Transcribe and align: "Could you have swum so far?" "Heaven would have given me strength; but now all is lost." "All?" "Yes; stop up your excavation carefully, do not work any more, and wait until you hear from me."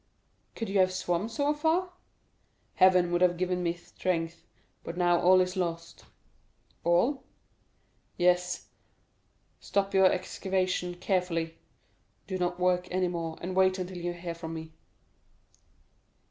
"Could 0.55 0.67
you 0.67 0.79
have 0.79 0.91
swum 0.91 1.29
so 1.29 1.53
far?" 1.53 1.91
"Heaven 2.73 3.11
would 3.11 3.21
have 3.21 3.37
given 3.37 3.61
me 3.61 3.75
strength; 3.75 4.47
but 4.83 4.97
now 4.97 5.19
all 5.19 5.41
is 5.41 5.55
lost." 5.55 6.05
"All?" 6.83 7.23
"Yes; 8.17 8.69
stop 9.59 9.89
up 9.89 9.93
your 9.93 10.11
excavation 10.11 10.95
carefully, 10.95 11.59
do 12.25 12.39
not 12.39 12.59
work 12.59 12.87
any 12.89 13.09
more, 13.09 13.37
and 13.41 13.55
wait 13.55 13.77
until 13.77 13.97
you 13.97 14.13
hear 14.13 14.33
from 14.33 14.55
me." 14.55 14.73